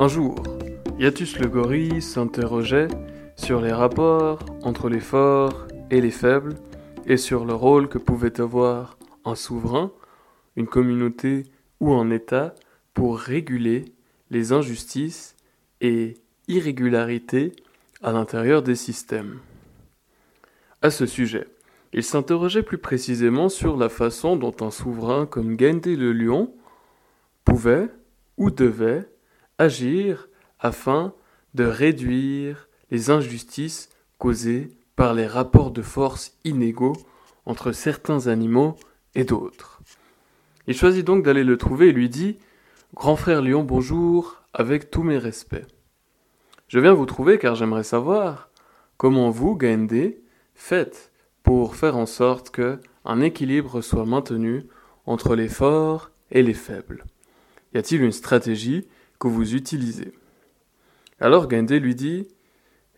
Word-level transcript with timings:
Un 0.00 0.08
jour, 0.08 0.42
Yatus 0.98 1.38
le 1.38 1.46
gorille 1.46 2.00
s'interrogeait 2.00 2.88
sur 3.36 3.60
les 3.60 3.70
rapports 3.70 4.38
entre 4.62 4.88
les 4.88 4.98
forts 4.98 5.66
et 5.90 6.00
les 6.00 6.10
faibles 6.10 6.54
et 7.04 7.18
sur 7.18 7.44
le 7.44 7.52
rôle 7.52 7.86
que 7.86 7.98
pouvait 7.98 8.40
avoir 8.40 8.96
un 9.26 9.34
souverain, 9.34 9.92
une 10.56 10.66
communauté 10.66 11.42
ou 11.80 11.92
un 11.92 12.08
État 12.08 12.54
pour 12.94 13.18
réguler 13.18 13.92
les 14.30 14.52
injustices 14.52 15.36
et 15.82 16.14
irrégularités 16.48 17.52
à 18.02 18.12
l'intérieur 18.12 18.62
des 18.62 18.76
systèmes. 18.76 19.38
À 20.80 20.88
ce 20.88 21.04
sujet, 21.04 21.46
il 21.92 22.04
s'interrogeait 22.04 22.62
plus 22.62 22.78
précisément 22.78 23.50
sur 23.50 23.76
la 23.76 23.90
façon 23.90 24.36
dont 24.36 24.56
un 24.62 24.70
souverain 24.70 25.26
comme 25.26 25.60
Gende 25.60 25.84
le 25.84 26.14
lion 26.14 26.54
pouvait 27.44 27.90
ou 28.38 28.50
devait 28.50 29.06
agir 29.60 30.28
afin 30.58 31.12
de 31.52 31.64
réduire 31.64 32.68
les 32.90 33.10
injustices 33.10 33.90
causées 34.18 34.70
par 34.96 35.12
les 35.12 35.26
rapports 35.26 35.70
de 35.70 35.82
force 35.82 36.38
inégaux 36.44 36.96
entre 37.44 37.72
certains 37.72 38.26
animaux 38.28 38.76
et 39.14 39.24
d'autres. 39.24 39.80
Il 40.66 40.74
choisit 40.74 41.04
donc 41.04 41.24
d'aller 41.24 41.44
le 41.44 41.58
trouver 41.58 41.88
et 41.88 41.92
lui 41.92 42.08
dit 42.08 42.38
Grand 42.94 43.16
frère 43.16 43.42
lion, 43.42 43.62
bonjour, 43.62 44.42
avec 44.54 44.90
tous 44.90 45.02
mes 45.02 45.18
respects. 45.18 45.66
Je 46.68 46.78
viens 46.78 46.94
vous 46.94 47.06
trouver 47.06 47.38
car 47.38 47.54
j'aimerais 47.54 47.84
savoir 47.84 48.48
comment 48.96 49.28
vous, 49.28 49.56
Gaende, 49.56 50.14
faites 50.54 51.12
pour 51.42 51.76
faire 51.76 51.98
en 51.98 52.06
sorte 52.06 52.50
que 52.50 52.78
un 53.04 53.20
équilibre 53.20 53.82
soit 53.82 54.06
maintenu 54.06 54.64
entre 55.04 55.34
les 55.34 55.48
forts 55.48 56.10
et 56.30 56.42
les 56.42 56.54
faibles. 56.54 57.04
Y 57.74 57.78
a-t-il 57.78 58.02
une 58.02 58.12
stratégie 58.12 58.86
que 59.20 59.28
vous 59.28 59.54
utilisez 59.54 60.12
Alors 61.20 61.46
Gaende 61.46 61.70
lui 61.70 61.94
dit 61.94 62.26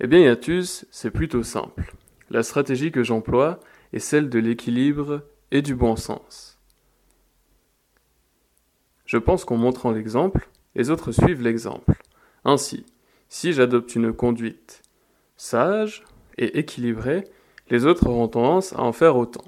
Eh 0.00 0.06
bien, 0.06 0.20
Yatus, 0.20 0.86
c'est 0.90 1.10
plutôt 1.10 1.42
simple. 1.42 1.92
La 2.30 2.42
stratégie 2.42 2.92
que 2.92 3.02
j'emploie 3.02 3.60
est 3.92 3.98
celle 3.98 4.30
de 4.30 4.38
l'équilibre 4.38 5.22
et 5.50 5.60
du 5.60 5.74
bon 5.74 5.96
sens. 5.96 6.58
Je 9.04 9.18
pense 9.18 9.44
qu'en 9.44 9.56
montrant 9.56 9.90
l'exemple, 9.90 10.48
les 10.74 10.88
autres 10.88 11.12
suivent 11.12 11.42
l'exemple. 11.42 12.00
Ainsi, 12.44 12.86
si 13.28 13.52
j'adopte 13.52 13.94
une 13.94 14.12
conduite 14.12 14.82
sage 15.36 16.04
et 16.38 16.58
équilibrée, 16.58 17.24
les 17.68 17.84
autres 17.84 18.06
auront 18.06 18.28
tendance 18.28 18.72
à 18.74 18.80
en 18.80 18.92
faire 18.92 19.16
autant. 19.16 19.44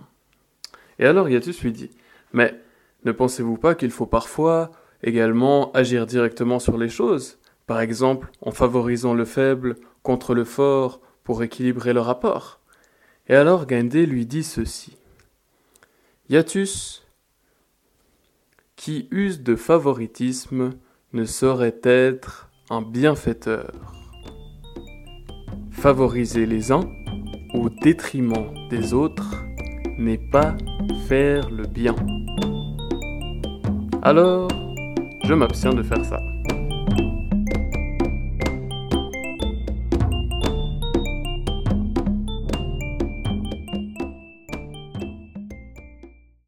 Et 0.99 1.07
alors 1.07 1.29
Yatus 1.29 1.63
lui 1.63 1.73
dit 1.73 1.91
Mais 2.33 2.61
ne 3.05 3.13
pensez-vous 3.13 3.57
pas 3.57 3.75
qu'il 3.75 3.91
faut 3.91 4.07
parfois 4.07 4.73
également 5.05 5.71
agir 5.73 6.07
directement 6.07 6.59
sur 6.59 6.77
les 6.79 6.89
choses, 6.89 7.39
par 7.67 7.81
exemple 7.81 8.31
en 8.41 8.51
favorisant 8.51 9.15
le 9.15 9.25
faible 9.25 9.77
contre 10.03 10.35
le 10.35 10.45
fort 10.45 11.01
pour 11.23 11.43
équilibrer 11.43 11.93
le 11.93 12.01
rapport 12.01 12.61
Et 13.29 13.35
alors 13.35 13.67
Gandé 13.67 14.07
lui 14.07 14.27
dit 14.27 14.43
ceci 14.43 14.97
Yatus, 16.31 17.07
qui 18.77 19.09
use 19.11 19.43
de 19.43 19.57
favoritisme, 19.57 20.71
ne 21.13 21.25
saurait 21.25 21.81
être 21.83 22.51
un 22.71 22.81
bienfaiteur. 22.81 23.93
Favoriser 25.71 26.47
les 26.47 26.73
uns 26.73 26.89
au 27.55 27.69
détriment 27.69 28.53
des 28.71 28.95
autres 28.95 29.45
n'est 29.99 30.31
pas 30.31 30.57
faire 31.07 31.51
le 31.51 31.67
bien. 31.67 31.95
Alors, 34.03 34.49
je 35.25 35.35
m'abstiens 35.35 35.73
de 35.73 35.83
faire 35.83 36.05
ça. 36.05 36.34